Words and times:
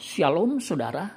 Shalom 0.00 0.64
saudara. 0.64 1.12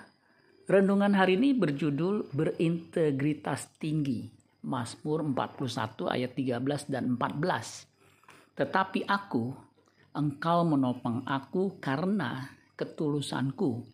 Renungan 0.68 1.16
hari 1.16 1.40
ini 1.40 1.56
berjudul 1.56 2.36
berintegritas 2.36 3.72
tinggi. 3.80 4.28
Mazmur 4.68 5.24
41 5.24 6.12
ayat 6.12 6.36
13 6.36 6.92
dan 6.92 7.16
14. 7.16 8.60
Tetapi 8.60 9.08
aku, 9.08 9.56
engkau 10.12 10.68
menopang 10.68 11.24
aku 11.24 11.80
karena 11.80 12.44
ketulusanku. 12.76 13.88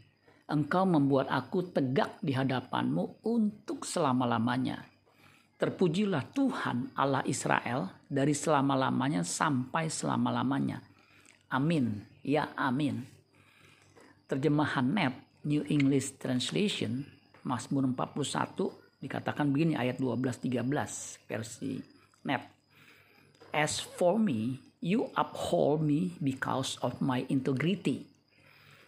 Engkau 0.49 0.89
membuat 0.89 1.29
aku 1.29 1.69
tegak 1.69 2.17
di 2.25 2.33
hadapanmu 2.33 3.21
untuk 3.29 3.85
selama-lamanya. 3.85 4.89
Terpujilah 5.61 6.33
Tuhan 6.33 6.97
Allah 6.97 7.21
Israel 7.29 7.93
dari 8.09 8.33
selama-lamanya 8.33 9.21
sampai 9.21 9.85
selama-lamanya. 9.85 10.81
Amin. 11.53 12.09
Ya 12.25 12.57
amin. 12.57 13.18
Terjemahan 14.29 14.93
NET, 14.93 15.13
New 15.49 15.65
English 15.65 16.21
Translation, 16.21 17.01
Mazmur 17.41 17.89
41 17.97 19.01
dikatakan 19.01 19.49
begini 19.49 19.73
ayat 19.73 19.97
12-13 19.97 21.25
versi 21.25 21.81
NET. 22.29 22.45
As 23.49 23.81
for 23.81 24.21
me, 24.21 24.61
you 24.77 25.09
uphold 25.17 25.81
me 25.81 26.13
because 26.21 26.77
of 26.85 27.01
my 27.01 27.25
integrity. 27.25 28.05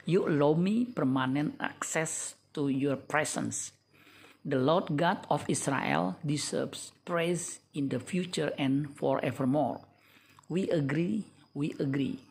You 0.06 0.30
allow 0.30 0.54
me 0.54 0.86
permanent 0.86 1.58
access 1.58 2.38
to 2.54 2.70
your 2.70 3.02
presence. 3.02 3.74
The 4.46 4.62
Lord 4.62 4.94
God 4.94 5.26
of 5.30 5.46
Israel 5.50 6.22
deserves 6.22 6.94
praise 7.02 7.62
in 7.74 7.90
the 7.90 7.98
future 7.98 8.54
and 8.62 8.94
forevermore. 8.94 9.82
We 10.50 10.70
agree, 10.70 11.26
we 11.54 11.74
agree. 11.82 12.22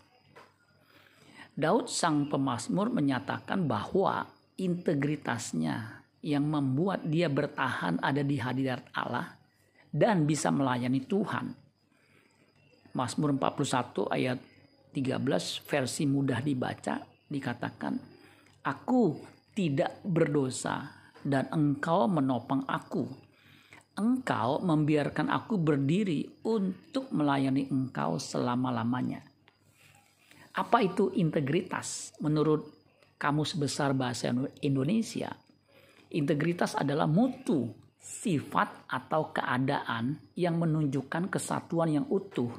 Daud 1.61 1.93
sang 1.93 2.25
pemazmur 2.33 2.89
menyatakan 2.89 3.69
bahwa 3.69 4.25
integritasnya 4.57 6.01
yang 6.25 6.49
membuat 6.49 7.05
dia 7.05 7.29
bertahan 7.29 8.01
ada 8.01 8.25
di 8.25 8.41
hadirat 8.41 8.89
Allah 8.97 9.37
dan 9.93 10.25
bisa 10.25 10.49
melayani 10.49 11.05
Tuhan. 11.05 11.53
Mazmur 12.97 13.37
41 13.37 14.09
ayat 14.09 14.41
13 14.97 15.69
versi 15.69 16.09
mudah 16.09 16.41
dibaca 16.41 17.05
dikatakan, 17.29 17.95
Aku 18.65 19.21
tidak 19.53 20.01
berdosa 20.01 20.89
dan 21.21 21.45
engkau 21.53 22.09
menopang 22.09 22.65
aku. 22.65 23.05
Engkau 24.01 24.65
membiarkan 24.65 25.29
aku 25.29 25.61
berdiri 25.61 26.25
untuk 26.41 27.13
melayani 27.13 27.69
engkau 27.69 28.17
selama-lamanya. 28.17 29.30
Apa 30.51 30.83
itu 30.83 31.15
integritas? 31.15 32.11
Menurut 32.19 32.67
Kamus 33.21 33.55
Besar 33.55 33.95
Bahasa 33.95 34.35
Indonesia, 34.65 35.31
integritas 36.11 36.75
adalah 36.75 37.07
mutu, 37.07 37.71
sifat 38.01 38.89
atau 38.89 39.31
keadaan 39.31 40.19
yang 40.35 40.57
menunjukkan 40.57 41.29
kesatuan 41.29 42.01
yang 42.01 42.07
utuh 42.09 42.51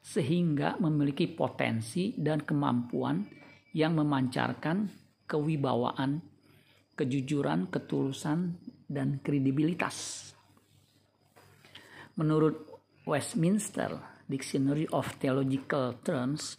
sehingga 0.00 0.80
memiliki 0.80 1.28
potensi 1.28 2.16
dan 2.16 2.40
kemampuan 2.40 3.20
yang 3.76 3.94
memancarkan 3.94 4.88
kewibawaan, 5.28 6.24
kejujuran, 6.96 7.68
ketulusan, 7.70 8.58
dan 8.90 9.22
kredibilitas. 9.22 10.32
Menurut 12.18 12.66
Westminster 13.06 13.94
Dictionary 14.26 14.88
of 14.90 15.06
Theological 15.22 16.00
Terms, 16.02 16.58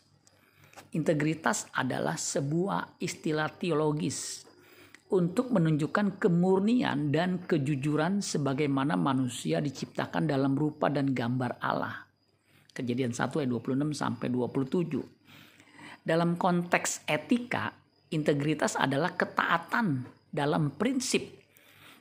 Integritas 0.91 1.71
adalah 1.71 2.19
sebuah 2.19 2.99
istilah 2.99 3.47
teologis 3.55 4.43
untuk 5.11 5.51
menunjukkan 5.51 6.19
kemurnian 6.19 7.15
dan 7.15 7.43
kejujuran 7.47 8.19
sebagaimana 8.19 8.99
manusia 8.99 9.63
diciptakan 9.63 10.27
dalam 10.27 10.51
rupa 10.55 10.91
dan 10.91 11.15
gambar 11.15 11.63
Allah. 11.63 12.07
Kejadian 12.75 13.15
1 13.15 13.23
ayat 13.23 13.51
26 13.51 13.91
sampai 13.95 14.27
27. 14.31 16.03
Dalam 16.03 16.35
konteks 16.35 17.07
etika, 17.07 17.71
integritas 18.11 18.75
adalah 18.79 19.15
ketaatan 19.15 20.03
dalam 20.27 20.75
prinsip 20.75 21.23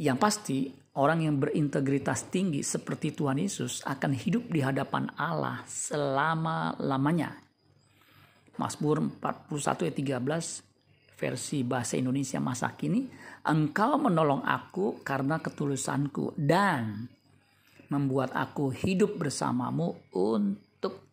Yang 0.00 0.16
pasti 0.16 0.58
orang 0.96 1.20
yang 1.20 1.36
berintegritas 1.36 2.32
tinggi 2.32 2.64
seperti 2.64 3.12
Tuhan 3.12 3.44
Yesus 3.44 3.84
akan 3.84 4.16
hidup 4.16 4.48
di 4.48 4.64
hadapan 4.64 5.12
Allah 5.20 5.68
selama-lamanya. 5.68 7.36
Mazmur 8.56 9.12
41 9.20 9.92
ayat 9.92 9.96
13 10.24 11.20
versi 11.20 11.60
bahasa 11.60 12.00
Indonesia 12.00 12.40
masa 12.40 12.72
kini, 12.72 13.04
Engkau 13.44 14.00
menolong 14.00 14.40
aku 14.40 15.04
karena 15.04 15.44
ketulusanku 15.44 16.40
dan 16.40 17.04
membuat 17.92 18.32
aku 18.32 18.72
hidup 18.72 19.20
bersamamu 19.20 19.92
untuk 20.16 20.71